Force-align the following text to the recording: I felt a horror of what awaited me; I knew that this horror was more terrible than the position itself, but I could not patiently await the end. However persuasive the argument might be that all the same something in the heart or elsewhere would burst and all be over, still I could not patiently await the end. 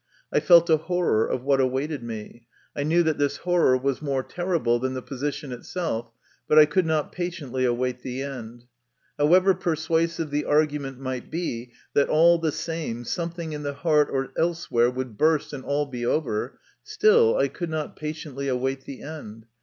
I 0.33 0.39
felt 0.39 0.67
a 0.67 0.77
horror 0.77 1.27
of 1.27 1.43
what 1.43 1.61
awaited 1.61 2.01
me; 2.01 2.47
I 2.75 2.81
knew 2.81 3.03
that 3.03 3.19
this 3.19 3.37
horror 3.37 3.77
was 3.77 4.01
more 4.01 4.23
terrible 4.23 4.79
than 4.79 4.95
the 4.95 5.01
position 5.03 5.51
itself, 5.51 6.11
but 6.47 6.57
I 6.57 6.65
could 6.65 6.87
not 6.87 7.11
patiently 7.11 7.65
await 7.65 8.01
the 8.01 8.23
end. 8.23 8.63
However 9.19 9.53
persuasive 9.53 10.31
the 10.31 10.45
argument 10.45 10.97
might 10.99 11.29
be 11.29 11.73
that 11.93 12.09
all 12.09 12.39
the 12.39 12.51
same 12.51 13.03
something 13.03 13.53
in 13.53 13.61
the 13.61 13.75
heart 13.75 14.09
or 14.11 14.31
elsewhere 14.35 14.89
would 14.89 15.19
burst 15.19 15.53
and 15.53 15.63
all 15.63 15.85
be 15.85 16.03
over, 16.03 16.57
still 16.81 17.37
I 17.37 17.47
could 17.47 17.69
not 17.69 17.95
patiently 17.95 18.47
await 18.47 18.85
the 18.85 19.03
end. 19.03 19.45